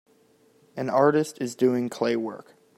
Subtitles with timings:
[0.75, 2.55] An artist is doing clay work.